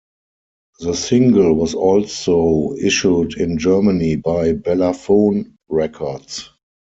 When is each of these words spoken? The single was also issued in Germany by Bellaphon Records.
The 0.79 0.95
single 0.95 1.53
was 1.53 1.75
also 1.75 2.73
issued 2.81 3.37
in 3.37 3.59
Germany 3.59 4.15
by 4.15 4.53
Bellaphon 4.53 5.53
Records. 5.69 6.49